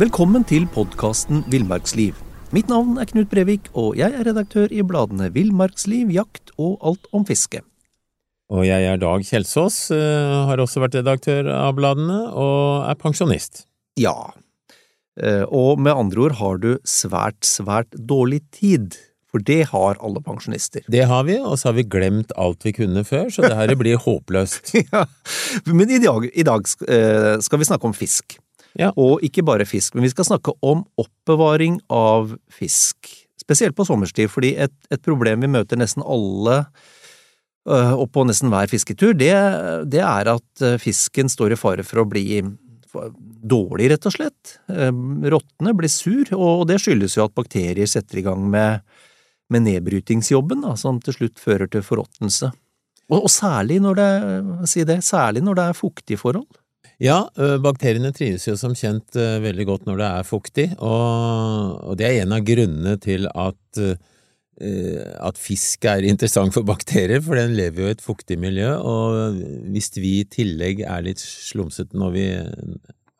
[0.00, 2.16] Velkommen til podkasten Villmarksliv.
[2.56, 7.04] Mitt navn er Knut Brevik, og jeg er redaktør i bladene Villmarksliv, Jakt og Alt
[7.12, 7.60] om fiske.
[8.48, 13.66] Og jeg er Dag Kjelsås, eh, har også vært redaktør av bladene, og er pensjonist.
[14.00, 14.32] Ja,
[15.20, 18.96] eh, og med andre ord har du svært, svært dårlig tid.
[19.30, 20.80] For det har alle pensjonister.
[20.88, 23.76] Det har vi, og så har vi glemt alt vi kunne før, så det her
[23.76, 24.72] blir håpløst.
[24.80, 25.04] ja,
[25.66, 28.40] Men i dag, i dag eh, skal vi snakke om fisk.
[28.78, 28.92] Ja.
[29.00, 33.10] Og ikke bare fisk, men vi skal snakke om oppbevaring av fisk.
[33.40, 36.60] Spesielt på sommerstid, fordi et, et problem vi møter nesten alle
[37.68, 39.32] øh, og på nesten hver fisketur, det,
[39.90, 42.42] det, er at øh, fisken står i fare for å bli
[43.50, 44.56] dårlig, rett og slett.
[44.70, 44.92] Øh,
[45.34, 48.86] råtne, blir sur, og det skyldes jo at bakterier setter i gang med,
[49.50, 52.52] med nedbrytingsjobben, da, som til slutt fører til forråtnelse.
[53.10, 54.10] Og, og, særlig når det,
[54.70, 56.59] si det, særlig når det er fuktige forhold.
[57.00, 57.24] Ja,
[57.64, 62.34] bakteriene trives jo som kjent veldig godt når det er fuktig, og, det er en
[62.36, 63.80] av grunnene til at,
[64.60, 69.40] at fisk er interessant for bakterier, for den lever jo i et fuktig miljø, og
[69.72, 72.26] hvis vi i tillegg er litt slumsete når vi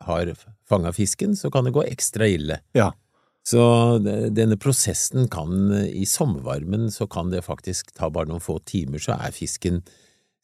[0.05, 0.29] har
[0.69, 2.61] fanga fisken, så kan det gå ekstra ille.
[2.77, 2.91] Ja.
[3.41, 3.63] Så
[4.29, 9.17] denne prosessen kan, i sommervarmen, så kan det faktisk ta bare noen få timer, så
[9.17, 9.81] er fisken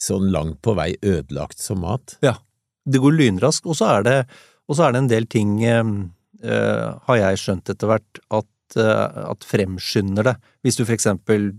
[0.02, 2.18] sånn langt på vei ødelagt som mat.
[2.26, 2.40] Ja
[2.88, 4.20] det går lynraskt, og så er det,
[4.72, 5.92] er det en del ting, eh,
[7.08, 10.38] har jeg skjønt etter hvert, at, eh, at fremskynder det.
[10.64, 11.52] Hvis du for eksempel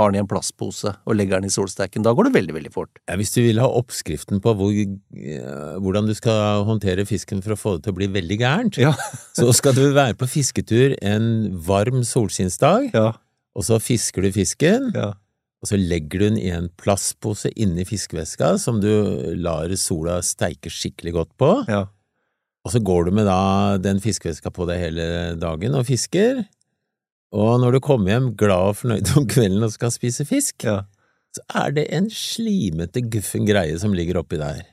[0.00, 2.04] har den i en plastpose og legger den i solsteken.
[2.04, 3.00] da går det veldig, veldig fort.
[3.04, 7.54] Ja, hvis du vil ha oppskriften på hvor, eh, hvordan du skal håndtere fisken for
[7.54, 8.94] å få det til å bli veldig gærent, ja.
[9.38, 13.10] så skal du være på fisketur en varm solskinnsdag, ja.
[13.54, 14.92] og så fisker du fisken.
[15.60, 18.90] Og så legger du den i en plastpose inni fiskeveska som du
[19.36, 21.50] lar sola steike skikkelig godt på.
[21.68, 21.84] Ja.
[22.64, 25.04] Og så går du med da den fiskeveska på deg hele
[25.40, 26.42] dagen og fisker.
[27.36, 30.82] Og når du kommer hjem glad og fornøyd om kvelden og skal spise fisk, ja.
[31.36, 34.64] så er det en slimete, guffen greie som ligger oppi der.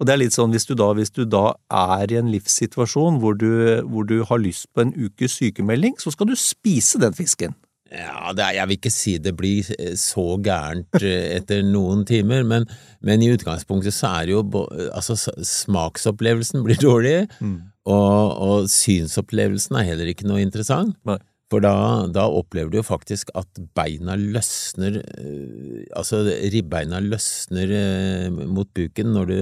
[0.00, 3.18] Og det er litt sånn hvis du da, hvis du da er i en livssituasjon
[3.20, 3.50] hvor du,
[3.84, 7.52] hvor du har lyst på en ukes sykemelding, så skal du spise den fisken.
[7.90, 12.44] Ja, er, jeg vil ikke si det blir eh, så gærent eh, etter noen timer,
[12.46, 12.66] men,
[13.02, 14.44] men i utgangspunktet så er det jo
[14.94, 17.56] Altså, smaksopplevelsen blir dårlig, mm.
[17.90, 20.94] og, og, synsopplevelsen er heller ikke noe interessant.
[21.08, 21.18] Nei.
[21.50, 26.22] For da, da, opplever du jo faktisk at beina løsner, eh, altså
[26.54, 27.74] ribbeina løsner
[28.46, 29.40] mot buken når du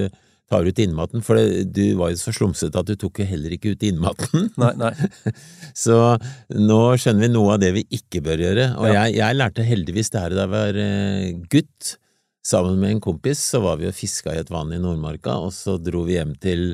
[0.49, 3.53] tar ut innmaten, for det, du var jo så slumsete at du tok jo heller
[3.53, 4.49] ikke ut innmaten.
[4.61, 4.91] Nei, nei.
[5.85, 6.17] så
[6.55, 9.05] nå skjønner vi noe av det vi ikke bør gjøre, og ja.
[9.05, 11.95] jeg, jeg, lærte heldigvis det her da jeg var eh, gutt.
[12.49, 15.53] Sammen med en kompis så var vi og fiska i et vann i Nordmarka, og
[15.53, 16.71] så dro vi hjem til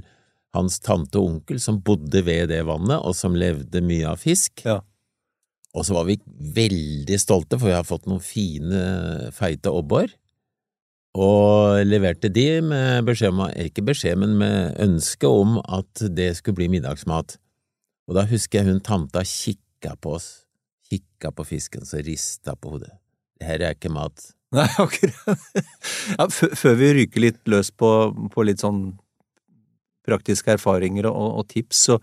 [0.55, 4.63] hans tante og onkel som bodde ved det vannet, og som levde mye av fisk.
[4.63, 4.79] Ja.
[5.75, 6.15] Og så var vi
[6.55, 8.85] veldig stolte, for vi har fått noen fine,
[9.35, 10.13] feite abbor
[11.15, 16.59] og leverte de med beskjed om, ikke beskjed, men med ønske om at det skulle
[16.59, 17.37] bli middagsmat.
[18.09, 20.27] Og da husker jeg hun tanta kikka på oss,
[20.89, 22.91] kikka på fisken, så rista på hodet.
[23.39, 24.27] Det her er ikke mat.
[24.55, 25.47] Nei, akkurat.
[26.15, 27.89] Ja, før vi ryker litt løs på,
[28.31, 28.93] på litt sånn
[30.05, 31.99] praktiske erfaringer og, og tips, så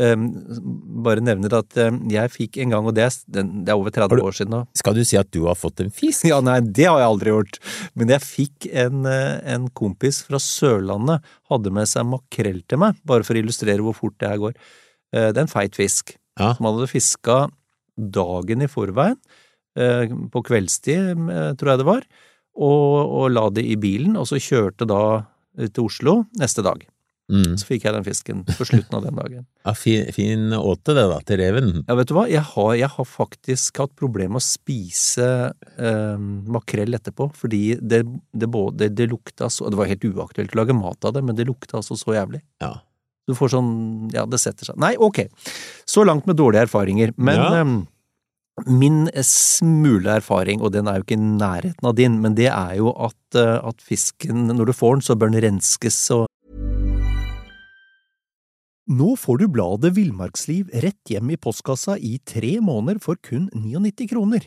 [0.00, 4.22] bare nevner at um, jeg fikk en gang, og det er, det er over 30
[4.24, 6.24] år siden nå Skal du si at du har fått en fisk?
[6.30, 7.58] Ja, nei, det har jeg aldri gjort.
[7.98, 13.00] Men jeg fikk en, uh, en kompis fra Sørlandet, hadde med seg makrell til meg,
[13.08, 14.54] bare for å illustrere hvor fort det her går.
[15.12, 16.52] Uh, det er en feit fisk, ja.
[16.54, 17.40] som hadde fiska
[18.20, 19.18] dagen i forveien,
[19.80, 21.26] uh, på kveldstid,
[21.60, 22.06] tror jeg det var,
[22.60, 25.02] og, og la det i bilen, og så kjørte da
[25.60, 26.86] til Oslo neste dag.
[27.30, 27.54] Mm.
[27.60, 29.46] Så fikk jeg den fisken på slutten av den dagen.
[29.60, 31.72] Ja, fin, fin åte det, da, til reven.
[31.84, 36.22] Ja, vet du hva, jeg har, jeg har faktisk hatt problemer med å spise eh,
[36.56, 38.00] makrell etterpå, fordi det,
[38.32, 41.36] det, både, det lukta så Det var helt uaktuelt å lage mat av det, men
[41.36, 42.40] det lukta altså så jævlig.
[42.64, 42.72] Ja.
[43.28, 43.72] Du får sånn
[44.16, 44.80] Ja, det setter seg.
[44.80, 45.26] Nei, ok.
[45.88, 47.12] Så langt med dårlige erfaringer.
[47.20, 47.50] Men ja.
[47.60, 47.76] eh,
[48.66, 52.74] min smule erfaring, og den er jo ikke i nærheten av din, men det er
[52.80, 56.26] jo at, eh, at fisken, når du får den, så bør den renskes og
[58.90, 64.08] nå får du bladet Villmarksliv rett hjem i postkassa i tre måneder for kun 99
[64.10, 64.40] kroner.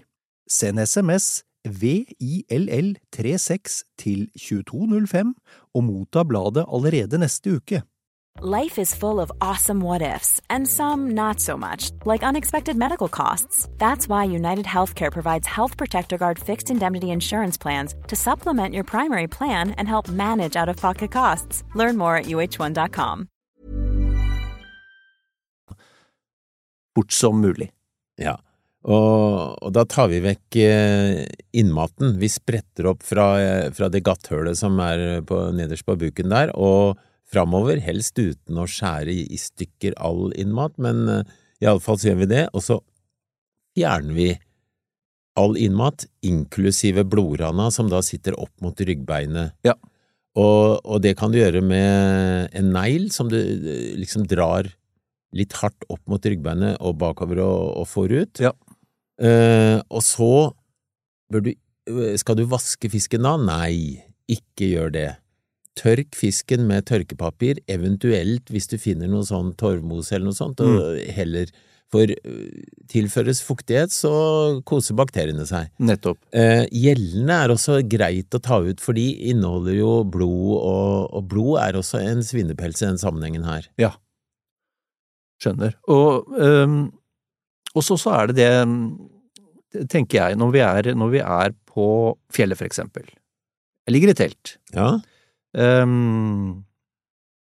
[0.51, 5.33] Send SMS VILL36 til 2205
[5.73, 7.81] og motta bladet allerede neste uke.
[8.41, 13.07] Life is full of awesome what ifs, and some not so much, like unexpected medical
[13.07, 13.69] costs.
[13.77, 18.83] That's why United Healthcare provides Health Protector Guard fixed indemnity insurance plans to supplement your
[18.83, 21.63] primary plan and help manage out of pocket costs.
[21.75, 23.29] Learn more at uh1.com.
[26.93, 27.69] fort som mulig.
[28.21, 28.37] Ja,
[28.83, 31.23] og, og da tar vi vekk eh,
[31.55, 32.17] innmaten.
[32.19, 36.51] Vi spretter opp fra, eh, fra det gatthølet som er på, nederst på buken der,
[36.51, 36.99] og
[37.33, 42.31] framover, helst uten å skjære i, stykker all innmat, men eh, iallfall så gjør vi
[42.33, 42.81] det, og så
[43.77, 44.29] fjerner vi
[45.39, 49.55] all innmat, inklusive blodrana som da sitter opp mot ryggbeinet.
[49.65, 49.77] Ja.
[50.37, 53.37] Og, og det kan du gjøre med en negl som du
[53.97, 54.67] liksom drar
[55.37, 58.43] litt hardt opp mot ryggbeinet og bakover og, og får ut.
[58.43, 58.53] Ja.
[59.21, 60.31] Eh, og så
[61.31, 63.35] bør du eh, Skal du vaske fisken da?
[63.37, 64.01] Nei,
[64.31, 65.09] ikke gjør det.
[65.77, 70.99] Tørk fisken med tørkepapir, eventuelt hvis du finner noe sånn torvmose eller noe sånt, og
[71.17, 71.49] heller
[71.93, 74.13] For øh, tilføres fuktighet, så
[74.65, 75.67] koser bakteriene seg.
[75.77, 76.17] Nettopp.
[76.33, 81.27] Eh, gjellene er også greit å ta ut, for de inneholder jo blod, og, og
[81.29, 83.69] blod er også en svinepels i den sammenhengen her.
[83.77, 83.91] Ja.
[85.41, 85.73] Skjønner.
[85.91, 86.29] Og
[87.73, 91.87] og så så er det det, tenker jeg, når vi er, når vi er på
[92.33, 93.07] fjellet, for eksempel.
[93.87, 94.57] Jeg ligger i telt.
[94.75, 94.99] Ja,
[95.53, 96.65] Um,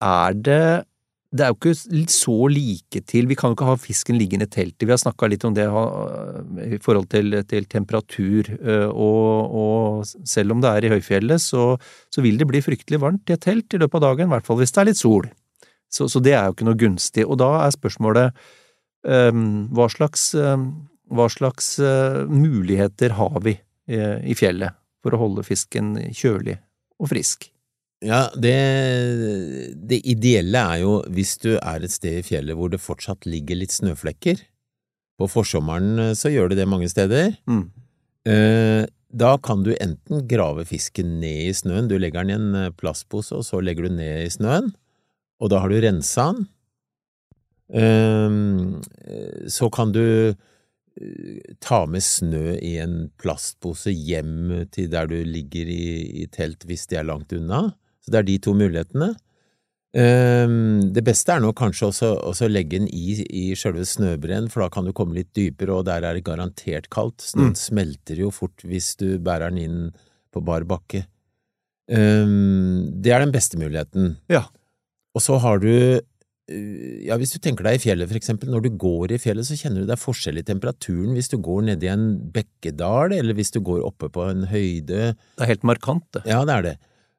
[0.00, 0.85] er det
[1.29, 4.49] Det er jo ikke så like til Vi kan jo ikke ha fisken liggende i
[4.49, 4.87] teltet.
[4.87, 10.52] Vi har snakka litt om det i forhold til, til temperatur, øh, og, og selv
[10.52, 11.76] om det er i høyfjellet, så,
[12.08, 14.46] så vil det bli fryktelig varmt i et telt i løpet av dagen, i hvert
[14.46, 15.29] fall hvis det er litt sol.
[15.88, 17.25] Så, så det er jo ikke noe gunstig.
[17.26, 18.40] Og da er spørsmålet
[19.08, 20.70] um, hva slags, um,
[21.12, 26.58] hva slags uh, muligheter har vi uh, i fjellet for å holde fisken kjølig
[26.99, 27.49] og frisk?
[28.05, 28.55] Ja, det,
[29.90, 33.58] det ideelle er jo hvis du er et sted i fjellet hvor det fortsatt ligger
[33.58, 34.44] litt snøflekker.
[35.19, 37.32] På forsommeren eh, så gjør det det mange steder.
[37.50, 37.64] Mm.
[39.19, 43.32] Da kan du enten grave fisken ned i snøen, du legger den i en plastpose,
[43.34, 44.69] og så legger du den ned i snøen,
[45.40, 46.46] og da har du rensa den.
[47.73, 55.06] Ehm, eh, Så kan du eh, ta med snø i en plastpose hjem til der
[55.06, 57.75] du ligger i, i telt hvis de er langt unna.
[58.02, 59.12] Så det er de to mulighetene.
[59.94, 64.62] Ehm, Det beste er nå kanskje også, å legge den i, i sjølve snøbreen, for
[64.64, 67.20] da kan du komme litt dypere, og der er det garantert kaldt.
[67.23, 67.56] Snøen Mm.
[67.56, 69.93] smelter jo fort hvis du bærer den inn
[70.32, 71.06] på bar bakke.
[71.88, 74.17] Ehm, Det er den beste muligheten.
[74.29, 74.46] Ja.
[75.16, 78.66] Og så har du øh, ja, hvis du tenker deg i fjellet, for eksempel, når
[78.66, 81.66] du går i fjellet, så kjenner du det er forskjell i temperaturen hvis du går
[81.70, 85.14] nedi en bekkedal, eller hvis du går oppe på en høyde.
[85.14, 86.25] Det er helt markant, det.
[86.28, 86.76] Ja, det er det.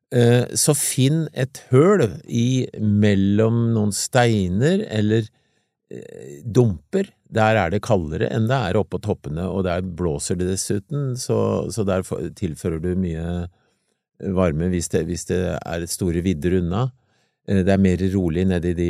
[0.09, 5.27] Eh, Så finn et høl i mellom noen steiner eller
[5.93, 7.11] eh, dumper.
[7.29, 11.69] Der er det kaldere enn det er oppå toppene, og der blåser det dessuten, så,
[11.69, 12.01] så der
[12.33, 13.45] tilfører du mye
[14.33, 16.87] varme hvis det, hvis det er store vidder unna.
[17.47, 18.89] Eh, Det er mer rolig nedi de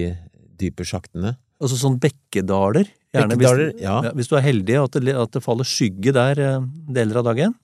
[0.59, 1.37] dype sjaktene.
[1.59, 2.87] Altså sånn bekkedaler.
[3.13, 3.97] Gjerne Bekkedaler, hvis, ja.
[4.15, 7.55] Hvis du er heldig at det, at det faller skygge der eh, deler av dagen,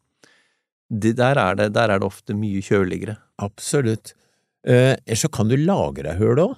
[0.89, 3.17] de, der, er det, der er det ofte mye kjøligere.
[3.41, 4.13] Absolutt.
[4.65, 6.55] Eh, Ellers så kan du lage deg høl òg.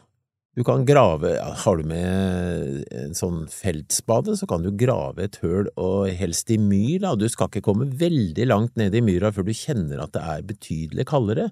[0.57, 5.67] Du kan grave Har du med en sånn feltspade, så kan du grave et høl,
[5.77, 7.11] og helst i myr, da.
[7.13, 10.47] Du skal ikke komme veldig langt ned i myra før du kjenner at det er
[10.49, 11.51] betydelig kaldere.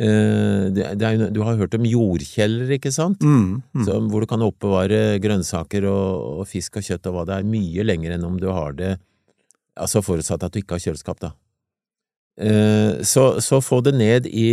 [0.00, 3.20] Eh, det, det er, du har hørt om jordkjeller, ikke sant?
[3.20, 3.84] Mm, mm.
[3.84, 7.48] Så, hvor du kan oppbevare grønnsaker og, og fisk og kjøtt og hva det er,
[7.52, 8.94] mye lenger enn om du har det
[9.72, 11.30] Altså forutsatt at du ikke har kjøleskap, da.
[12.36, 14.50] Eh, Så, så få det ned i,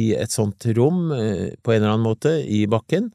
[0.00, 3.10] i et sånt rom eh, på en eller annen måte i bakken,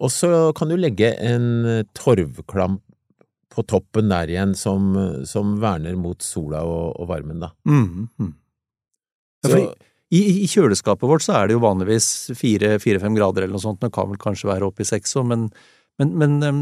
[0.00, 2.80] og så kan du legge en torvklamp
[3.52, 4.90] på toppen der igjen som,
[5.24, 7.52] som verner mot sola og, og varmen, da.
[7.68, 8.32] Mm, mm.
[9.44, 13.56] Ja, Så, fordi i, I kjøleskapet vårt så er det jo vanligvis fire-fem grader eller
[13.56, 15.46] noe sånt, det kan vel kanskje være oppe i seks òg, men,
[15.98, 16.60] men, men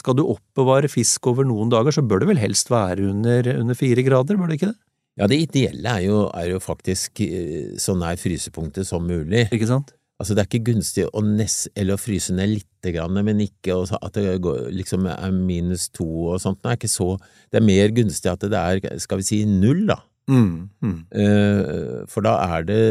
[0.00, 3.78] skal du oppbevare fisk over noen dager, så bør det vel helst være under, under
[3.78, 4.80] fire grader, bør det ikke det?
[5.20, 9.46] ja, det ideelle er jo, er jo faktisk eh, så nær frysepunktet som mulig.
[9.52, 9.92] Ikke sant?
[10.20, 13.80] Altså, det er ikke gunstig å ness, eller å fryse ned lite grann, men ikke
[13.98, 16.60] at det går, liksom er minus to og sånt.
[16.62, 17.08] Det er ikke så
[17.50, 19.98] Det er mer gunstig at det er, skal vi si, null, da.
[20.30, 20.98] Mm, mm.
[21.18, 22.82] Eh, For da er det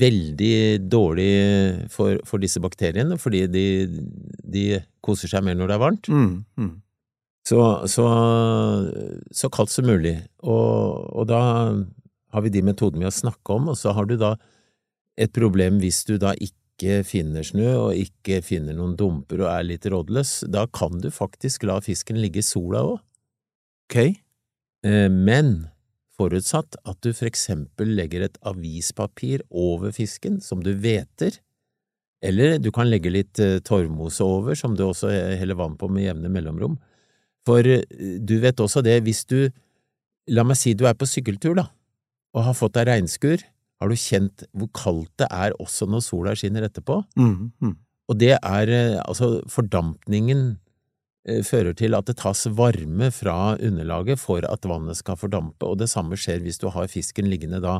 [0.00, 1.32] veldig dårlig
[1.92, 3.64] for, for disse bakteriene, fordi de,
[4.48, 4.64] de
[5.04, 6.08] koser seg mer når det er varmt.
[6.08, 6.70] Mm, mm.
[7.48, 8.04] Så, så,
[9.32, 10.16] så kaldt som mulig.
[10.44, 11.40] Og, og da
[12.34, 14.34] har vi de metodene vi har snakka om, og så har du da
[15.18, 19.64] et problem hvis du da ikke finner snø og ikke finner noen dumper og er
[19.66, 20.44] litt rådløs.
[20.52, 23.00] Da kan du faktisk la fisken ligge i sola òg.
[23.88, 23.96] Ok.
[24.84, 25.68] Eh, Men
[26.18, 31.38] forutsatt at du for eksempel legger et avispapir over fisken som du hveter,
[32.18, 35.06] Eller du kan legge litt eh, torvmose over, som du også
[35.38, 36.72] heller vann på med jevne mellomrom.
[37.46, 37.84] For eh,
[38.18, 39.52] du vet også det, hvis du,
[40.26, 41.68] la meg si du er på sykkeltur, da,
[42.34, 43.44] og har fått deg regnskur,
[43.78, 46.98] har du kjent hvor kaldt det er også når sola skinner etterpå?
[47.14, 47.76] Mm, mm.
[48.10, 50.56] Og det er, eh, altså, fordampningen
[51.46, 55.90] fører til at det tas varme fra underlaget for at vannet skal fordampe, og det
[55.92, 57.78] samme skjer hvis du har fisken liggende da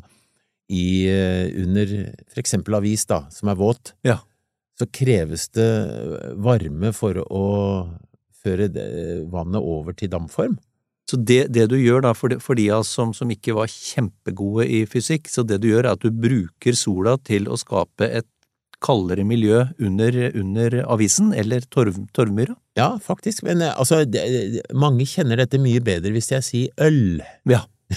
[0.69, 1.95] i, eh, under
[2.29, 3.95] for eksempel avis, da, som er våt.
[4.05, 4.21] Ja.
[4.79, 5.69] Så kreves det
[6.39, 7.47] varme for å
[8.39, 8.69] føre
[9.33, 10.59] vannet over til dampform.
[11.09, 13.57] Så det, det du gjør da, for de, for de av oss som, som ikke
[13.57, 17.57] var kjempegode i fysikk, så det du gjør er at du bruker sola til å
[17.57, 18.29] skape et
[18.85, 22.55] kaldere miljø under, under avisen, eller torv, torvmyra.
[22.79, 24.23] Ja, faktisk, men eh, altså, det,
[24.75, 27.19] mange kjenner dette mye bedre hvis jeg sier øl.
[27.51, 27.65] Ja.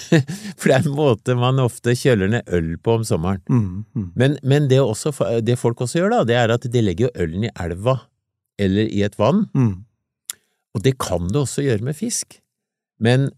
[0.57, 3.43] For det er en måte man ofte kjøler ned øl på om sommeren.
[3.51, 4.07] Mm, mm.
[4.17, 7.49] Men, men det, også, det folk også gjør, da, det er at de legger ølen
[7.49, 7.99] i elva
[8.61, 9.83] eller i et vann, Mm.
[10.77, 12.39] og det kan du også gjøre med fisk.
[13.01, 13.29] Men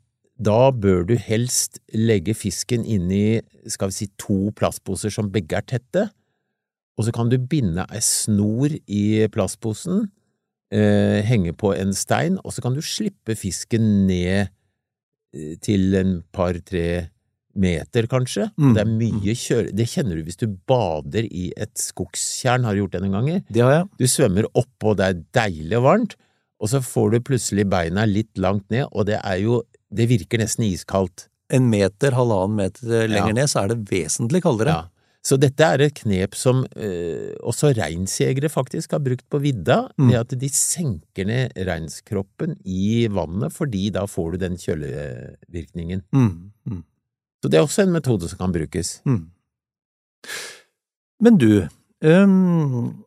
[0.43, 5.57] da bør du helst legge fisken inn i, skal vi si, to plastposer som begge
[5.57, 6.09] er tette,
[6.97, 10.07] og så kan du binde ei snor i plastposen,
[10.73, 14.49] eh, henge på en stein, og så kan du slippe fisken ned
[15.33, 17.09] eh, til en par–tre
[17.53, 18.47] meter, kanskje.
[18.57, 18.73] Mm.
[18.73, 19.73] Det er mye kjøre...
[19.77, 23.43] Det kjenner du hvis du bader i et skogstjern, har du gjort det noen ganger?
[23.53, 23.89] Det har jeg.
[24.01, 26.15] Du svømmer oppå, det er deilig og varmt,
[26.63, 29.61] og så får du plutselig beina litt langt ned, og det er jo
[29.93, 31.27] Det virker nesten iskaldt.
[31.53, 33.33] En meter, halvannen meter lenger Ja.
[33.37, 34.73] ned, så er det vesentlig kaldere.
[34.73, 34.87] Ja.
[35.23, 40.09] Så dette er et knep som eh, også reinsjegere faktisk har brukt på vidda, Mm.
[40.09, 46.01] ved at de senker ned reinskroppen i vannet, fordi da får du den kjølevirkningen.
[46.11, 46.83] Mm, mm,
[47.43, 48.99] Så det er også en metode som kan brukes.
[49.05, 49.29] mm.
[51.23, 51.67] Men du,
[52.03, 53.05] um,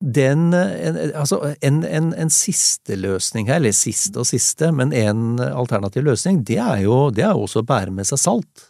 [0.00, 5.40] den, en, altså en, en, en siste løsning her, eller siste og siste, men en
[5.40, 8.68] alternativ løsning, det er jo, det er også å bære med seg salt.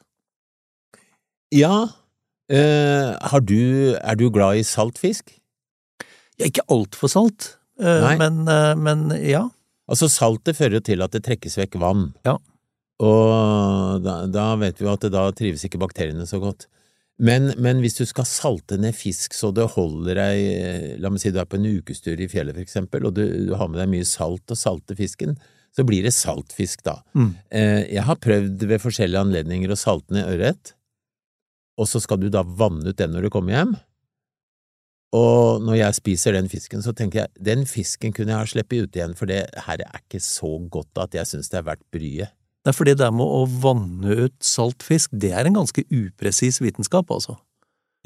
[1.52, 1.86] Ja,
[2.50, 5.32] har du, er du glad i saltfisk?
[6.36, 9.46] Ja, ikke altfor salt, uh, men, uh, men ja.
[9.86, 12.10] Altså, saltet fører jo til at det trekkes vekk vann.
[12.26, 12.36] Ja.
[13.02, 16.66] Og da, da vet vi jo at det, da trives ikke bakteriene så godt.
[17.16, 21.30] Men, men hvis du skal salte ned fisk så det holder deg La meg si
[21.32, 23.92] du er på en ukestur i fjellet, for eksempel, og du, du har med deg
[23.94, 25.36] mye salt og salter fisken,
[25.76, 26.98] så blir det saltfisk, da.
[27.16, 27.30] Mm.
[27.52, 30.72] Jeg har prøvd ved forskjellige anledninger å salte ned ørret,
[31.76, 33.76] og så skal du da vanne ut den når du kommer hjem.
[35.16, 38.88] Og når jeg spiser den fisken, så tenker jeg den fisken kunne jeg ha sluppet
[38.88, 41.84] ut igjen, for det her er ikke så godt at jeg synes det er verdt
[41.94, 42.34] bryet.
[42.66, 46.58] Det er fordi det med å vanne ut salt fisk, det er en ganske upresis
[46.58, 47.36] vitenskap, altså.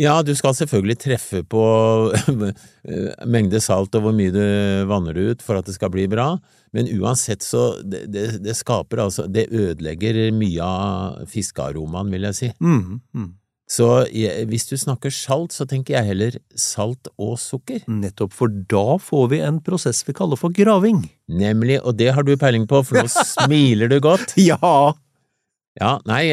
[0.00, 1.62] Ja, du skal selvfølgelig treffe på
[3.35, 4.45] mengde salt og hvor mye du
[4.89, 6.35] vanner det ut for at det skal bli bra,
[6.77, 12.39] men uansett så det, det, det skaper altså Det ødelegger mye av fiskearomaen, vil jeg
[12.39, 12.50] si.
[12.61, 13.29] Mm, mm.
[13.71, 13.87] Så
[14.50, 17.85] hvis du snakker salt, så tenker jeg heller salt og sukker.
[17.87, 21.05] Nettopp, for da får vi en prosess vi kaller for graving.
[21.31, 24.35] Nemlig, og det har du peiling på, for nå smiler du godt.
[24.43, 24.91] Ja!
[25.79, 26.25] Ja, nei,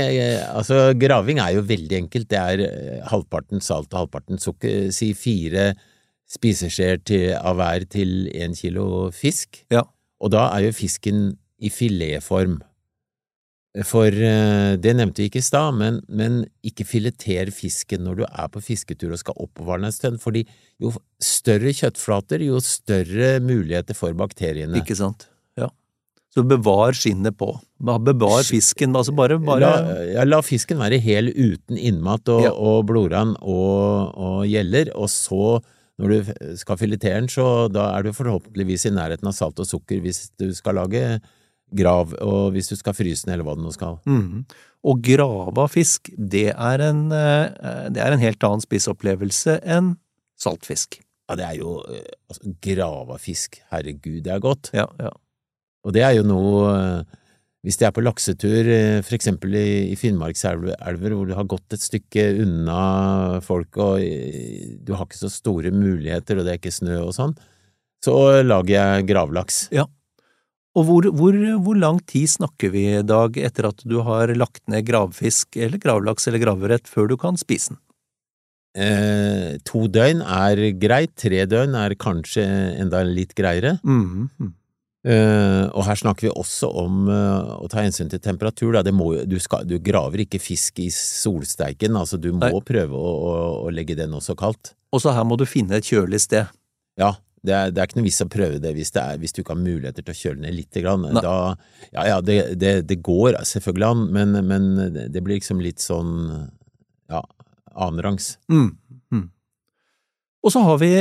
[0.50, 2.26] altså graving er jo veldig enkelt.
[2.32, 4.90] Det er eh, halvparten salt og halvparten sukker.
[4.96, 5.70] Si fire
[6.28, 9.62] spiseskjeer av hver til én kilo fisk.
[9.72, 9.86] Ja.
[10.18, 11.30] Og da er jo fisken
[11.62, 12.58] i filetform.
[13.86, 18.24] For eh, det nevnte vi ikke i stad, men, men ikke fileter fisken når du
[18.26, 20.46] er på fisketur og skal oppbevare den en stund, fordi
[20.82, 24.80] jo større kjøttflater, jo større muligheter for bakteriene.
[24.82, 25.28] Ikke sant?
[25.60, 25.70] Ja.
[26.34, 27.52] Så bevar skinnet på.
[27.78, 32.54] Bevar fisken, altså bare, bare La, ja, la fisken være hel uten innmat og, Ja.
[32.58, 35.60] og blodrann og, og gjeller, og så,
[36.02, 36.32] når du
[36.62, 40.32] skal filetere den, så da er du forhåpentligvis i nærheten av salt og sukker hvis
[40.42, 41.20] du skal lage
[41.76, 44.00] grav, og hvis du skal fryse den, eller hva du nå skal.
[44.08, 44.46] Mhm.
[44.88, 49.98] Og av fisk, det er en, eh, det er en helt annen spiseopplevelse enn
[50.40, 51.02] saltfisk.
[51.28, 54.72] Ja, det er jo altså, Grave av fisk, herregud, det er godt.
[54.74, 55.12] Ja, ja.
[55.88, 57.16] Og det er jo noe eh,
[57.66, 61.84] Hvis de er på laksetur, eh, for eksempel i, Finnmarkselver, hvor du har gått et
[61.84, 66.72] stykke unna folk, og eh, du har ikke så store muligheter, og det er ikke
[66.72, 67.36] snø og sånn,
[68.06, 69.66] så lager jeg gravlaks.
[70.78, 74.62] Og hvor, hvor, hvor lang tid snakker vi i dag etter at du har lagt
[74.70, 77.82] ned gravfisk eller gravlaks eller gravørret før du kan spise den?
[78.78, 82.46] Eh, to døgn er greit, tre døgn er kanskje
[82.78, 83.80] enda litt greiere.
[83.82, 84.54] Mhm.
[85.08, 88.76] Eh, og her snakker vi også om eh, å ta hensyn til temperatur.
[88.92, 92.66] Må, du, skal, du graver ikke fisk i solsteiken, altså du må Nei.
[92.66, 94.76] prøve å, å, å legge den også kaldt.
[94.92, 96.52] Og så her må du finne et kjølig sted.
[97.00, 97.16] Ja,
[97.48, 99.42] det er, det er ikke noe vits å prøve det hvis, det er, hvis du
[99.42, 101.08] ikke har muligheter til å kjøle ned lite grann.
[101.18, 101.38] Da,
[101.94, 104.70] ja, ja, det, det, det går selvfølgelig an, men, men
[105.14, 106.14] det blir liksom litt sånn,
[107.12, 107.24] ja,
[107.74, 108.36] annenrangs.
[108.52, 108.72] Mm.
[109.14, 109.28] Mm.
[110.46, 110.92] Og så har vi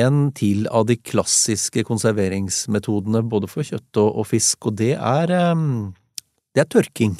[0.00, 5.32] en til av de klassiske konserveringsmetodene både for kjøtt og, og fisk, og det er,
[6.54, 7.16] det er tørking.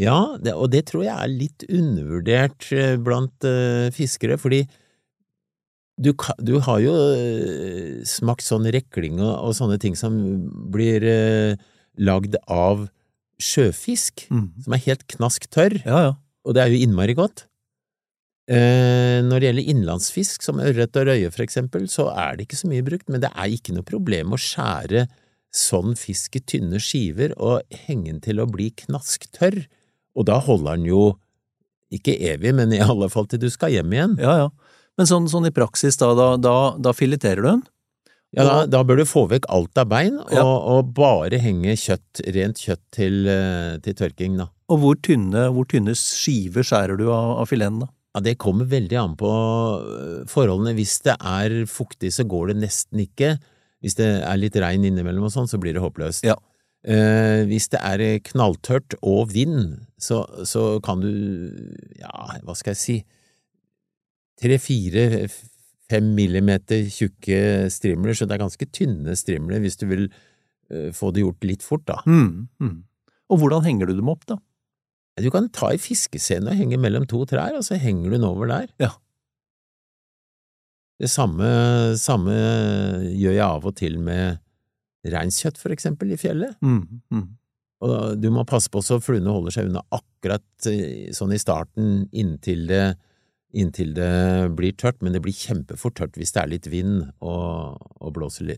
[0.00, 4.66] Ja, det, og det tror jeg er litt undervurdert eh, blant eh, fiskere, fordi
[5.98, 6.12] du,
[6.44, 10.16] du har jo eh, smakt sånn rekling og, og sånne ting som
[10.72, 11.56] blir eh,
[11.96, 12.88] lagd av
[13.40, 14.46] sjøfisk, Mm.
[14.64, 16.12] som er helt knask tørr, Ja, ja.
[16.44, 17.46] og det er jo innmari godt.
[18.48, 22.60] Eh, når det gjelder innlandsfisk, som ørret og røye for eksempel, så er det ikke
[22.60, 25.06] så mye brukt, men det er ikke noe problem å skjære
[25.56, 29.64] sånn fisk i tynne skiver og henge den til å bli knasktørr,
[30.16, 31.02] og da holder den jo
[31.92, 34.16] ikke evig, men i alle fall til du skal hjem igjen.
[34.22, 34.48] ja, ja.
[34.96, 37.64] Men sånn, sånn i praksis, da, da, da, da fileterer du den?
[38.36, 40.44] Ja, da, da bør du få vekk alt av bein, og, Ja.
[40.44, 44.48] og bare henge kjøtt, rent kjøtt til, eh, til tørking, da.
[44.72, 47.88] Og hvor tynne, hvor tynne skiver skjærer du av, av fileten, da?
[48.16, 50.72] Ja, Det kommer veldig an på øh, forholdene.
[50.74, 53.34] Hvis det er fuktig, så går det nesten ikke.
[53.84, 56.24] Hvis det er litt regn innimellom og sånn, så blir det håpløst.
[56.24, 56.34] Ja.
[56.86, 61.10] Eh, hvis det er knalltørt og vind, så, så kan du,
[62.00, 62.96] ja, hva skal jeg si,
[64.40, 65.26] tre, fire,
[65.90, 70.04] fem millimeter tjukke strimler, så det er ganske tynne strimler hvis du vil
[70.72, 72.00] øh, få det gjort litt fort, da.
[72.06, 72.48] Mm.
[72.60, 72.76] Mm.
[73.32, 74.36] Og hvordan henger du dem opp, da?
[75.22, 78.26] Du kan ta i fiskescenen og henge mellom to trær, og så henger du den
[78.28, 78.66] over der.
[78.82, 78.90] Ja.
[81.00, 81.46] Det samme,
[82.00, 82.34] samme
[83.12, 84.38] gjør jeg av og til med
[85.06, 86.56] reinskjøtt, for eksempel, i fjellet.
[86.64, 87.00] Mm.
[87.12, 87.26] Mm.
[87.84, 91.38] Og da- du må passe på så fluene holder seg unna akkurat eh, sånn i
[91.40, 92.96] starten inntil det,
[93.56, 94.10] inntil det
[94.58, 98.52] blir tørt, men det blir kjempefort tørt hvis det er litt vind og, og blåser,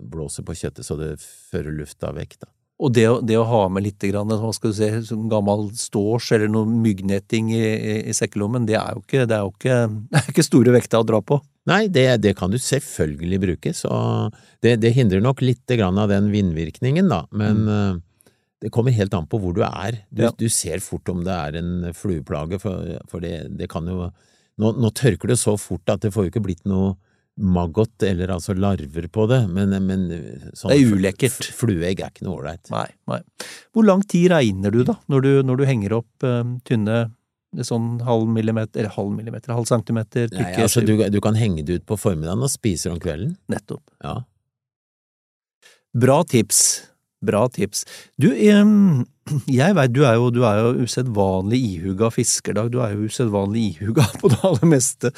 [0.00, 2.50] blåser på kjøttet så det fører lufta vekk, da.
[2.82, 4.32] Og det, det å ha med litt grann,
[4.74, 4.88] si,
[5.30, 7.66] gammel stårs eller noe myggnetting i,
[8.10, 9.76] i, sekkelommen, det er jo ikke, det er jo ikke,
[10.10, 11.38] det er ikke store vekta å dra på.
[11.70, 13.92] Nei, det, det kan du selvfølgelig bruke, så
[14.64, 18.02] det, det hindrer nok litt grann av den vindvirkningen, da, men mm.
[18.66, 20.02] det kommer helt an på hvor du er.
[20.10, 20.34] Du, Ja.
[20.34, 24.10] du ser fort om det er en flueplage, for, for det, det kan jo
[24.60, 26.94] nå, nå tørker det så fort at det får jo ikke blitt noe
[27.34, 30.04] maggot eller altså larver på det, men, men
[30.54, 31.48] sånn Det er ulekkert.
[31.56, 32.70] Flueegg er ikke noe ålreit.
[32.70, 33.18] Nei, nei.
[33.74, 37.08] Hvor lang tid regner du da, når du, når du henger opp uh, tynne
[37.62, 41.80] sånn halv millimeter, eller halv millimeter, halv centimeter Nei, altså, du, du kan henge det
[41.80, 43.36] ut på formiddagen og spise det om kvelden.
[43.50, 43.82] Nettopp.
[44.02, 44.16] Ja.
[45.94, 46.64] Bra tips.
[47.24, 47.84] Bra tips.
[48.20, 53.08] Du, jeg veit du er jo, du er jo usedvanlig ihuga fiskerdag, Du er jo
[53.08, 55.12] usedvanlig ihuga på det aller meste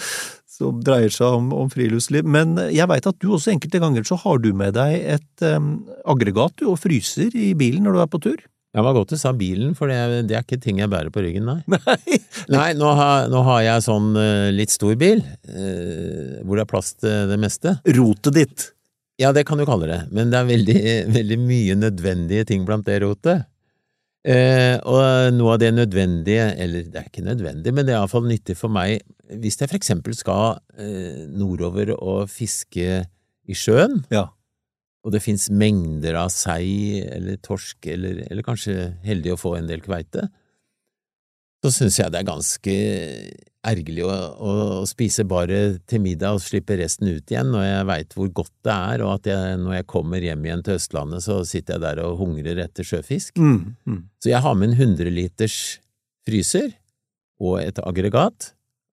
[0.56, 2.24] som dreier seg om, om friluftsliv.
[2.24, 5.74] Men jeg veit at du også enkelte ganger så har du med deg et um,
[6.08, 8.38] aggregat du, og fryser i bilen når du er på tur.
[8.76, 11.08] Det var godt du sa bilen, for det, er- det er ikke ting jeg bærer
[11.12, 11.58] på ryggen, nei.
[11.76, 12.18] Nei.
[12.52, 16.68] Nei, nå har, nå har jeg sånn eh, litt stor bil, eh, hvor det er
[16.72, 17.72] plass til det meste.
[17.96, 18.66] Rotet ditt.
[19.20, 20.80] Ja, det kan du kalle det, men det er veldig,
[21.18, 23.46] veldig mye nødvendige ting blant det rotet.
[24.26, 28.26] Eh, og noe av det nødvendige, eller det er ikke nødvendig, men det er iallfall
[28.26, 28.98] nyttig for meg
[29.38, 33.04] hvis jeg for eksempel skal eh, nordover og fiske
[33.46, 34.24] i sjøen, Ja.
[35.06, 39.70] og det fins mengder av sei eller torsk, eller, eller kanskje heldig å få en
[39.70, 40.26] del kveite,
[41.64, 42.74] så syns jeg det er ganske
[43.66, 44.52] ergerlig å, å,
[44.88, 48.74] spise bare til middag og slippe resten ut igjen når jeg veit hvor godt det
[48.74, 52.02] er, og at jeg, når jeg kommer hjem igjen til Østlandet, så sitter jeg der
[52.04, 53.40] og hungrer etter sjøfisk.
[53.40, 54.02] Mm, mm.
[54.22, 55.58] Så jeg har med en 100 liters
[56.26, 56.70] fryser
[57.42, 58.52] og et aggregat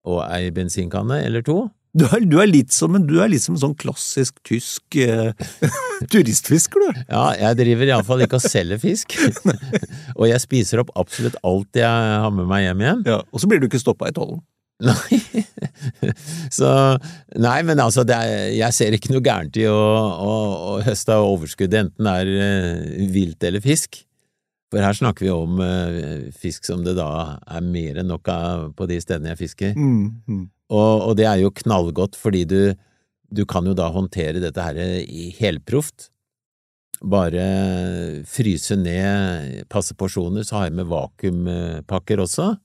[0.10, 1.68] og ei bensinkanne eller to.
[1.94, 5.30] Du er, du er som du er litt som en sånn klassisk tysk eh,
[6.12, 7.04] turistfisker, du.
[7.06, 9.14] Ja, jeg driver iallfall ikke og selger fisk,
[10.18, 11.86] og jeg spiser opp absolutt alt jeg
[12.26, 13.04] har med meg hjem igjen.
[13.12, 14.42] Ja, og så blir du ikke stoppa i tollen.
[14.84, 15.20] Nei,
[16.58, 16.72] så
[17.38, 20.34] Nei, men altså, det er, jeg ser ikke noe gærent i å, å,
[20.74, 24.02] å høste av overskuddet, enten det er eh, vilt eller fisk.
[24.74, 28.72] For her snakker vi om uh, fisk som det da er mer enn nok av
[28.74, 29.76] på de stedene jeg fisker.
[29.78, 30.48] Mm, mm.
[30.74, 32.74] Og, og det er jo knallgodt, fordi du,
[33.30, 36.10] du kan jo da håndtere dette her i helproft.
[37.06, 37.46] Bare
[38.26, 42.56] fryse ned passe porsjoner, så har jeg med vakuumpakker også.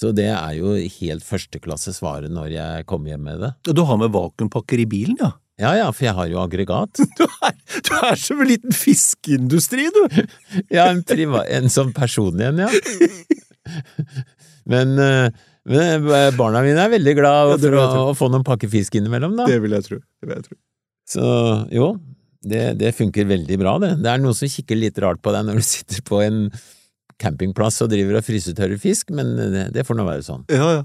[0.00, 3.52] Så det er jo helt førsteklasse svaret når jeg kommer hjem med det.
[3.68, 5.34] Og Du har med vakuumpakker i bilen, ja?
[5.56, 7.00] Ja ja, for jeg har jo aggregat.
[7.18, 10.02] Du er, du er som en liten fiskeindustri, du!
[10.76, 12.70] Ja, en, priva, en sånn person igjen, ja.
[14.70, 15.28] Men, eh,
[15.66, 18.96] men eh, barna mine er veldig glad Ja, for å, å få noen pakker fisk
[18.98, 19.46] innimellom, da.
[19.50, 19.98] Det vil jeg tro.
[20.02, 20.56] Det vil jeg tro.
[21.06, 21.26] Så
[21.74, 21.90] jo,
[22.46, 23.92] det, det funker veldig bra, det.
[24.02, 26.48] Det er noen som kikker litt rart på deg når du sitter på en
[27.22, 30.44] campingplass og driver og frysetørrer fisk, men det, det får nå være sånn.
[30.52, 30.82] Ja, ja.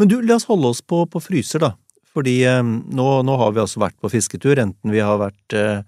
[0.00, 1.74] Men du, la oss holde oss på, på fryser, da.
[2.16, 5.82] Fordi eh, nå, nå har vi altså vært på fisketur, enten vi har vært eh,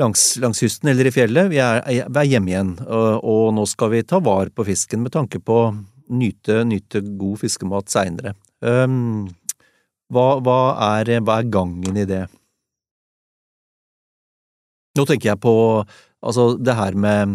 [0.00, 1.50] langs, langs kysten eller i fjellet.
[1.52, 5.04] Vi er, vi er hjemme igjen, og, og nå skal vi ta vare på fisken
[5.04, 5.72] med tanke på å
[6.14, 8.34] nyte, nyte god fiskemat seinere.
[8.64, 9.26] Um,
[10.12, 10.58] hva, hva,
[11.00, 12.26] er, hva er gangen i det?
[14.94, 15.54] Nå tenker jeg på
[16.24, 17.34] altså det her med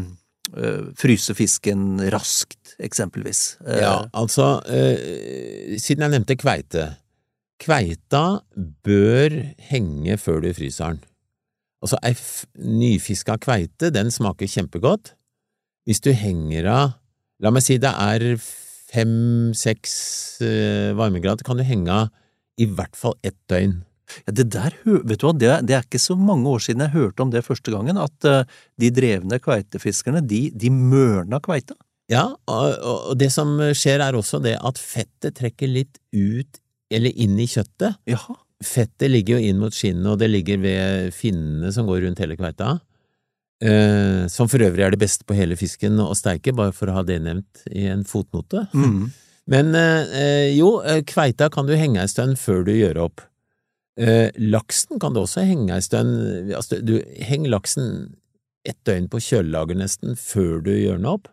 [0.56, 3.58] øh, fryse fisken raskt, eksempelvis.
[3.66, 6.88] Eh, Ja, altså, eh, siden jeg nevnte kveite.
[7.60, 8.24] Kveita
[8.88, 9.36] bør
[9.70, 11.02] henge før du fryser den.
[11.84, 15.14] Altså, ei f- nyfiska kveite, den smaker kjempegodt.
[15.88, 16.96] Hvis du henger av,
[17.44, 18.26] la meg si det er
[18.90, 19.94] fem–seks
[20.44, 22.10] eh, varmegrader, kan du henge av
[22.60, 23.78] i hvert fall ett døgn.
[24.26, 26.96] Ja, det der, vet du hva, det, det er ikke så mange år siden jeg
[26.96, 28.42] hørte om det første gangen, at uh,
[28.82, 31.78] de drevne kveitefiskerne, de, de mørna kveita.
[32.10, 32.80] Ja, og
[33.12, 36.58] og det som skjer er også det at fettet trekker litt ut
[36.92, 38.00] eller inn i kjøttet.
[38.10, 38.36] Jaha.
[38.66, 42.36] Fettet ligger jo inn mot skinnet, og det ligger ved finnene som går rundt hele
[42.40, 42.76] kveita.
[43.64, 47.00] Eh, som for øvrig er det beste på hele fisken å steike, bare for å
[47.00, 48.68] ha det nevnt i en fotnote.
[48.74, 49.10] Mm.
[49.54, 53.24] Men eh, jo, eh, kveita kan du henge ei stund før du gjør opp.
[54.00, 57.88] Eh, laksen kan du også henge ei stund altså, Du henger laksen
[58.64, 61.28] et døgn på kjølelager nesten før du gjør den opp.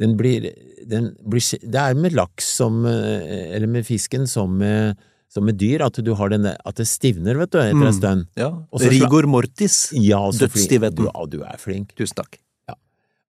[0.00, 0.46] Den blir,
[0.88, 4.96] den blir Det er med laks som eh, Eller med fisken som med,
[5.28, 7.86] som med dyr, at du har den At det stivner, vet du, etter Mm.
[7.86, 8.26] en stund.
[8.36, 8.50] Ja.
[8.72, 9.90] Også, Rigor mortis.
[9.92, 10.96] Ja, Dødsstivheten.
[11.04, 11.92] Du, ja, du er flink.
[11.96, 12.38] Tusen takk.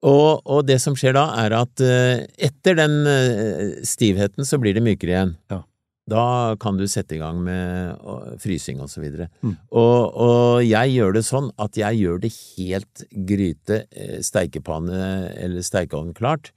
[0.03, 4.75] Og, og det som skjer da, er at eh, etter den eh, stivheten så blir
[4.75, 5.29] det mykere igjen.
[5.51, 5.61] Ja.
[6.09, 8.01] Da kan du sette i gang med
[8.43, 9.29] frysing og så videre.
[9.39, 9.53] Mm.
[9.71, 15.63] Og, og jeg gjør det sånn at jeg gjør det helt gryte, eh, steikepanne eller
[15.63, 16.51] steikeovn klart.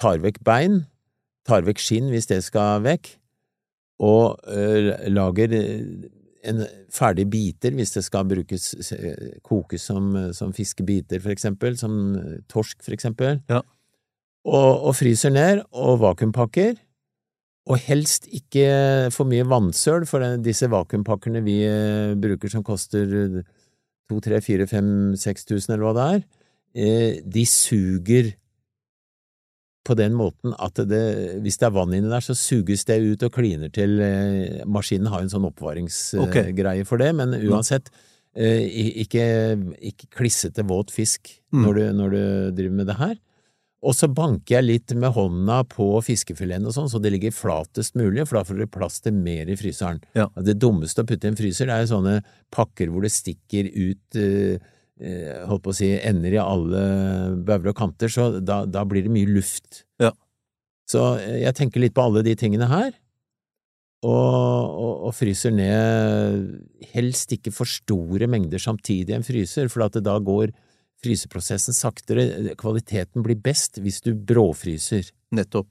[0.00, 0.86] Tar vekk bein,
[1.44, 3.12] tar vekk skinn hvis det skal vekk,
[3.98, 6.08] og ø, lager eh,
[6.48, 6.62] en
[6.94, 12.36] ferdig biter hvis det skal brukes, eh, kokes som, som fiskebiter, for eksempel, som eh,
[12.48, 13.42] torsk, for eksempel.
[13.50, 13.60] Ja.
[14.48, 16.78] Og, og fryser ned og vakuumpakker.
[17.68, 18.66] Og helst ikke
[19.12, 23.42] for mye vannsøl, for disse vakuumpakkene vi eh, bruker som koster
[24.08, 26.22] to, tre, fire, fem, seks tusen, eller hva det er,
[26.80, 28.32] eh, de suger
[29.88, 31.04] på den måten at det,
[31.44, 35.08] hvis det er vann inni der, så suges det ut og kliner til eh, Maskinen
[35.08, 36.88] har jo en sånn oppvaringsgreie okay.
[36.88, 37.88] for det, men uansett,
[38.36, 38.64] eh,
[39.04, 39.24] ikke,
[39.92, 41.62] ikke klissete våt fisk Mm.
[41.64, 42.22] når, du, når du
[42.58, 43.12] driver med det her.
[43.86, 47.94] Og så banker jeg litt med hånda på fiskefileten og sånn, så det ligger flatest
[47.98, 50.00] mulig, for da får dere plass til mer i fryseren.
[50.18, 50.26] Ja.
[50.34, 52.16] Det dummeste å putte i en fryser, det er jo sånne
[52.54, 54.58] pakker hvor det stikker ut eh,
[54.98, 56.82] eh, holdt på å si, ender i alle
[57.46, 59.84] bauger og kanter, så da, da blir det mye luft.
[60.02, 60.10] Ja.
[60.90, 62.90] Så eh, jeg tenker litt på alle de tingene her,
[64.06, 66.50] og, og, og fryser ned
[66.94, 70.50] helst ikke for store mengder samtidig i en fryser, for at det da går
[71.04, 75.10] fryseprosessen saktere, kvaliteten blir best hvis du bråfryser.
[75.34, 75.68] Nettopp.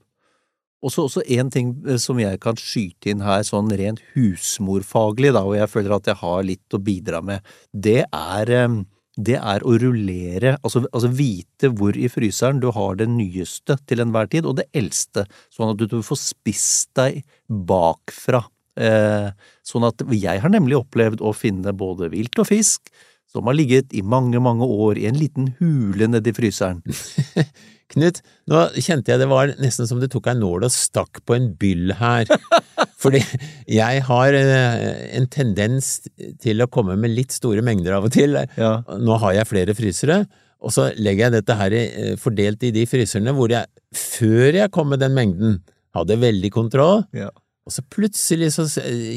[0.78, 5.32] Og så også en ting eh, som jeg kan skyte inn her, sånn rent husmorfaglig,
[5.34, 8.76] da, og jeg føler at jeg har litt å bidra med, det er, eh,
[9.18, 14.04] det er å rullere, altså, altså vite hvor i fryseren du har det nyeste til
[14.04, 18.44] enhver tid, og det eldste, sånn at du får spist deg bakfra.
[18.78, 19.32] Eh,
[19.66, 22.92] sånn at jeg har nemlig opplevd å finne både vilt og fisk
[23.32, 26.80] som har ligget i mange, mange år i en liten hule nedi fryseren.
[27.92, 31.36] Knut, nå kjente jeg det var nesten som du tok ei nål og stakk på
[31.38, 32.28] en byll her.
[33.02, 33.22] Fordi
[33.70, 35.94] jeg har eh, en tendens
[36.42, 38.36] til å komme med litt store mengder av og til.
[38.60, 38.74] Ja.
[39.00, 40.22] Nå har jeg flere frysere,
[40.60, 44.74] og så legger jeg dette her eh, fordelt i de fryserne hvor jeg, før jeg
[44.74, 45.60] kom med den mengden,
[45.96, 47.06] hadde veldig kontroll.
[47.16, 47.30] Ja.
[47.68, 48.64] Og så plutselig så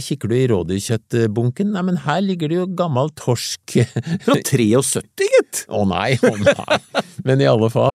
[0.04, 3.78] kikker du i rådyrkjøttbunken, nei, men her ligger det jo gammel torsk.
[4.26, 5.64] Fra 73, gitt!
[5.72, 6.80] Å nei, å nei.
[7.24, 7.88] Men i alle fall.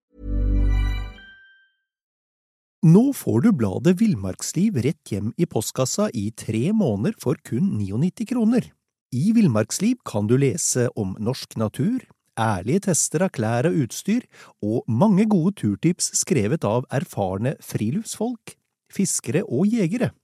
[2.89, 8.25] Nå får du bladet Villmarksliv rett hjem i postkassa i tre måneder for kun 99
[8.33, 8.73] kroner.
[9.13, 12.01] I Villmarksliv kan du lese om norsk natur,
[12.41, 14.25] ærlige tester av klær og utstyr,
[14.65, 18.57] og mange gode turtips skrevet av erfarne friluftsfolk,
[18.89, 20.17] fiskere og jegere.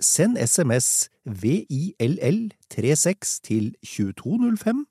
[0.00, 4.86] Send SMS VILL36 til 2205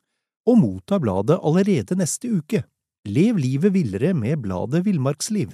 [0.46, 2.64] og motta bladet allerede neste uke.
[3.06, 5.48] Lev livet villere med bladet Villmarksliv.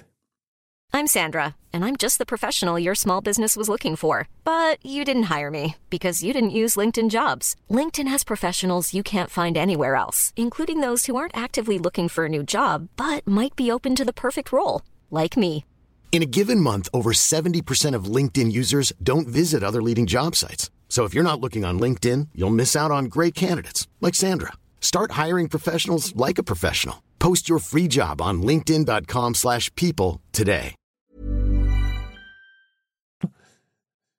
[0.94, 4.28] I'm Sandra, and I'm just the professional your small business was looking for.
[4.44, 7.56] But you didn't hire me because you didn't use LinkedIn jobs.
[7.70, 12.26] LinkedIn has professionals you can't find anywhere else, including those who aren't actively looking for
[12.26, 15.64] a new job but might be open to the perfect role, like me.
[16.12, 20.70] In a given month, over 70% of LinkedIn users don't visit other leading job sites.
[20.90, 24.52] So if you're not looking on LinkedIn, you'll miss out on great candidates like Sandra.
[24.78, 27.02] Start hiring professionals like a professional.
[27.18, 30.74] Post your free job on linkedin.com/people today.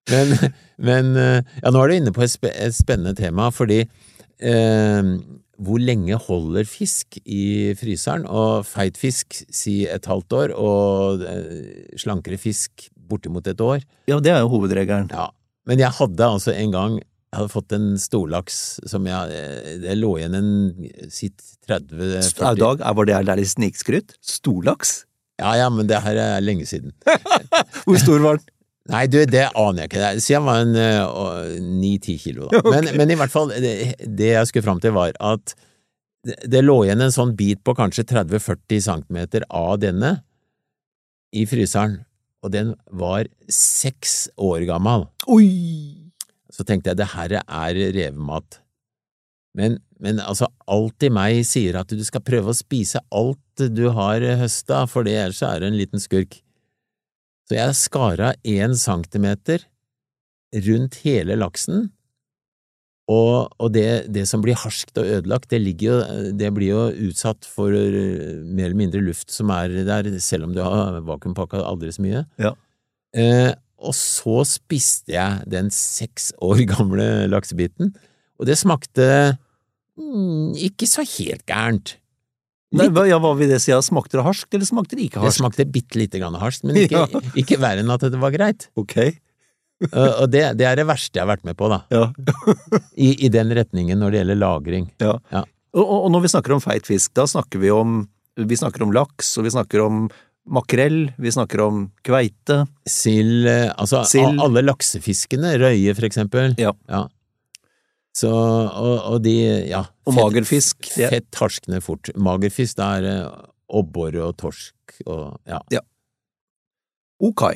[0.10, 3.80] Men, men eh, ja, nå er du inne på et, spe, et spennende tema, fordi
[3.84, 5.04] eh,
[5.62, 8.26] hvor lenge holder fisk i fryseren?
[8.26, 13.84] Og feit fisk si et halvt år, og eh, slankere fisk bortimot et år.
[14.10, 15.12] Ja, det er jo hovedregelen.
[15.14, 15.30] Ja,
[15.70, 17.02] men jeg hadde altså en gang
[17.34, 20.52] jeg hadde fått en storlaks som jeg eh, Det lå igjen en
[21.10, 24.14] sitt 30-40 I dag var det der litt snikskryt.
[24.22, 25.00] Storlaks?
[25.42, 26.94] Ja, ja, men det her er lenge siden.
[27.88, 28.53] Hvor stor var den?
[28.92, 30.08] Nei, du, det aner jeg ikke.
[30.20, 32.60] Si han var en ni-ti kilo, da.
[32.74, 35.54] Men, men i hvert fall, det, det jeg skulle fram til, var at
[36.28, 40.18] det, det lå igjen en sånn bit på kanskje 30–40 centimeter av denne
[41.34, 42.02] i fryseren,
[42.44, 45.08] og den var seks år gammel.
[45.32, 45.48] Oi!
[46.54, 48.60] Så tenkte jeg det her er revemat.
[49.58, 53.86] Men, men altså, alt i meg sier at du skal prøve å spise alt du
[53.96, 56.40] har høsta, for det ellers er du en liten skurk.
[57.50, 59.66] Så jeg skar av én centimeter
[60.64, 61.90] rundt hele laksen,
[63.12, 65.98] og, og det, det som blir harskt og ødelagt, det, jo,
[66.32, 70.54] det blir jo utsatt for eh, mer eller mindre luft som er der, selv om
[70.56, 72.24] du har vakuumpakka aldri så mye.
[72.40, 72.54] Ja.
[73.20, 73.52] Eh,
[73.84, 77.92] og så spiste jeg den seks år gamle laksebiten,
[78.40, 79.36] og det smakte
[80.00, 81.98] mm, ikke så helt gærent.
[82.74, 83.72] Nei, ja, hva vil det si?
[83.86, 87.04] Smakte det harskt, eller smakte det ikke Det smakte bitte lite grann harskt, men ikke,
[87.06, 87.22] Ja.
[87.38, 88.68] ikke verre enn at det var greit.
[88.80, 88.98] Ok.
[89.92, 91.82] Uh, og det, det er det verste jeg har vært med på, da.
[91.92, 92.06] Ja.
[92.96, 94.90] I, I den retningen når det gjelder lagring.
[95.04, 95.18] ja.
[95.34, 95.44] Ja.
[95.74, 98.04] Og, og, og når vi snakker om feit fisk, da snakker vi om
[98.38, 100.04] Vi snakker om laks, og vi snakker om
[100.54, 102.60] makrell, vi snakker om kveite.
[102.90, 104.38] Sild eh, Altså Sil.
[104.44, 106.54] alle laksefiskene, røye for eksempel.
[106.62, 106.74] Ja.
[106.92, 107.06] Ja.
[108.14, 109.34] Så, og, og de,
[109.72, 112.12] ja Og magerfisk, Fett, Fett harskende fort.
[112.14, 115.82] Magerfisk, det er eh, abbor og torsk og ja.
[117.24, 117.48] Ok.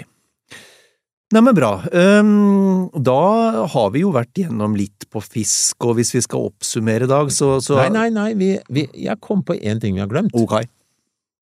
[1.36, 1.74] Neimen, bra.
[1.92, 7.04] Um, da har vi jo vært gjennom litt på fisk, og hvis vi skal oppsummere
[7.04, 10.04] i dag, så, så Nei, nei, nei, vi, vi, jeg kom på én ting vi
[10.06, 10.32] har glemt.
[10.40, 10.62] Ok.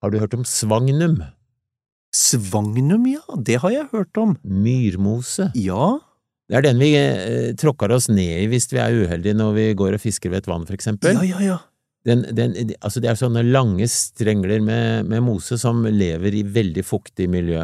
[0.01, 1.19] Har du hørt om svagnum?
[2.15, 4.33] Svagnum, ja, det har jeg hørt om.
[4.41, 5.51] Myrmose.
[5.53, 5.99] Ja,
[6.49, 9.69] Det er den vi eh, tråkker oss ned i hvis vi er uheldige når vi
[9.77, 11.17] går og fisker ved et vann, for eksempel.
[11.17, 11.61] ja, ja, ja.
[12.05, 12.53] Den, den,
[12.85, 17.63] altså det er sånne lange strengler med, med mose som lever i veldig fuktig miljø.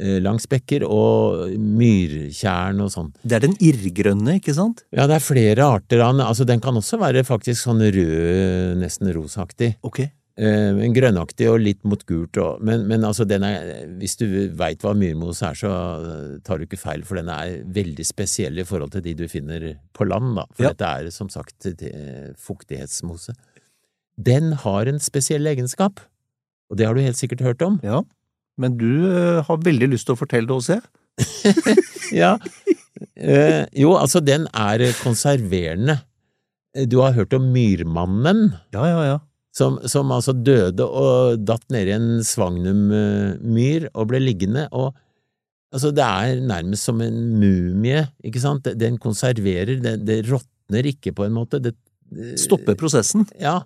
[0.00, 3.10] Eh, langs bekker og myrtjern og sånn.
[3.20, 4.86] Det er den irrgrønne, ikke sant?
[4.96, 6.24] Ja, det er flere arter av den.
[6.24, 9.74] Altså, den kan også være faktisk sånn rød, nesten rosaktig.
[9.84, 10.06] Ok.
[10.40, 12.38] Eh, grønnaktig og litt mot gult.
[12.40, 13.66] Og, men, men altså, den er,
[14.00, 14.24] hvis du
[14.56, 18.56] veit hva myrmose er, så eh, tar du ikke feil, for den er veldig spesiell
[18.62, 20.46] i forhold til de du finner på land, da.
[20.56, 20.72] For Ja.
[20.72, 23.36] dette er som sagt eh, fuktighetsmose.
[24.16, 26.00] Den har en spesiell egenskap,
[26.70, 27.76] og det har du helt sikkert hørt om.
[27.84, 28.00] Ja.
[28.60, 28.88] Men du
[29.44, 30.80] har veldig lyst til å fortelle det også,
[31.44, 31.76] jeg.
[32.16, 32.34] Ja.
[33.16, 36.00] Eh, jo, altså, den er konserverende.
[36.88, 38.54] Du har hørt om myrmannen?
[38.72, 39.18] Ja, ja, ja.
[39.60, 44.94] Som, som altså døde og datt nedi en svangnummyr og ble liggende, og
[45.74, 51.14] altså det er nærmest som en mumie, ikke sant, den konserverer, det, det råtner ikke
[51.16, 51.76] på en måte, det
[52.40, 53.22] Stoppe prosessen.
[53.38, 53.60] Ja,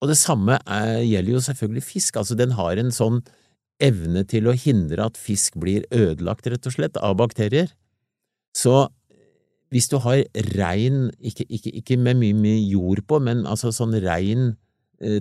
[0.00, 3.20] og det samme er, gjelder jo selvfølgelig fisk, altså den har en sånn
[3.82, 7.70] evne til å hindre at fisk blir ødelagt, rett og slett, av bakterier.
[8.56, 8.86] Så
[9.74, 10.22] hvis du har
[10.56, 14.56] rein, ikke, ikke, ikke med mye, mye jord på, men altså sånn rein eh,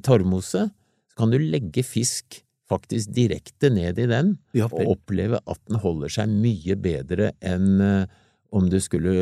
[0.03, 0.67] torvmose,
[1.11, 5.79] så kan du legge fisk faktisk direkte ned i den, Ja, og oppleve at den
[5.79, 8.15] holder seg mye bedre enn eh,
[8.51, 9.13] om du skulle,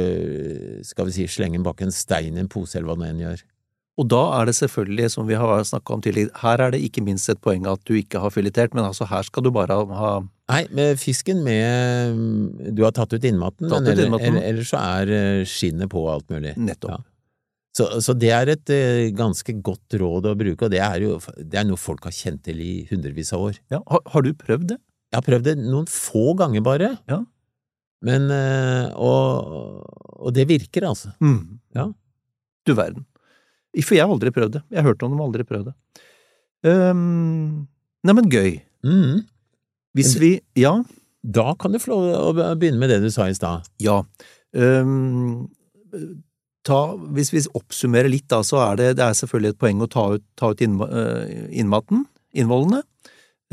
[0.86, 3.44] skal vi si, slenge bak en stein i en pose, eller hva det enn gjør.
[3.96, 7.04] Og da er det selvfølgelig, som vi har snakka om tidligere, her er det ikke
[7.06, 10.14] minst et poeng at du ikke har filetert, men altså her skal du bare ha
[10.52, 14.36] Nei, med fisken med Du har tatt ut innmaten, Tatt men ut eller, innmaten.
[14.36, 16.54] eller, ellers så er eh, skinnet på alt mulig.
[16.60, 16.92] Nettopp.
[16.92, 17.15] Ja.
[17.76, 21.18] Så, så det er et eh, ganske godt råd å bruke, og det er jo
[21.38, 23.58] det er noe folk har kjent til i hundrevis av år.
[23.74, 24.78] Ja, har, har du prøvd det?
[25.12, 27.24] Jeg har prøvd det noen få ganger bare, Ja.
[28.06, 29.86] Men eh, og,
[30.20, 31.14] og det virker, altså.
[31.24, 31.58] Mm.
[31.74, 31.88] Ja.
[32.68, 33.06] Du verden.
[33.82, 34.62] For jeg har aldri prøvd det.
[34.72, 35.76] Jeg har hørt om dem, men aldri prøvd det.
[36.66, 37.66] Um,
[38.06, 38.60] Neimen, gøy.
[38.86, 39.26] Mm.
[39.98, 40.78] Hvis vi Ja.
[41.26, 43.66] Da kan du få lov å begynne med det du sa i stad.
[43.82, 44.04] Ja.
[44.54, 45.48] Um,
[46.66, 46.82] ta,
[47.16, 50.06] hvis vi oppsummerer litt, da, så er det, det er selvfølgelig et poeng å ta
[50.18, 52.82] ut, ta ut eh, innmaten, innvollene.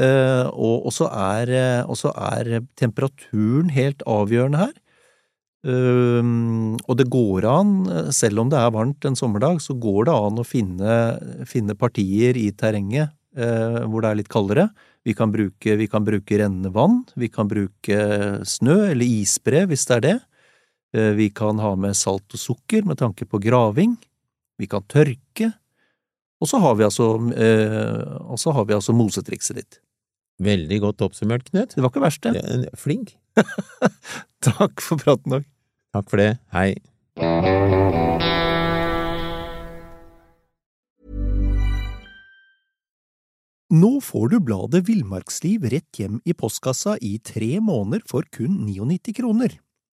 [0.00, 4.78] Eh, og så er, eh, er temperaturen helt avgjørende her.
[5.62, 7.68] Og det går an,
[8.10, 10.96] selv om det er varmt en sommerdag, så går det an å finne,
[11.46, 14.64] finne partier i terrenget hvor det er litt kaldere.
[15.06, 18.00] Vi kan bruke, vi kan bruke rennende vann, vi kan bruke
[18.42, 20.18] snø eller isbre hvis det er det.
[20.94, 23.96] Eh, Vi kan ha med salt og sukker med tanke på graving.
[24.58, 25.52] Vi kan tørke.
[26.42, 29.80] Og så har vi altså, eh, og så har vi altså mosetrikset ditt.
[30.42, 31.74] Veldig godt oppsummert, Knut.
[31.76, 32.36] Det var ikke verst, det.
[32.42, 33.14] Er Flink.
[34.42, 35.44] Takk for praten, Dag.
[35.94, 36.38] Takk for det.
[36.52, 36.74] Hei.
[43.72, 49.14] Nå får du bladet Villmarksliv rett hjem i postkassa i tre måneder for kun 99
[49.16, 49.54] kroner.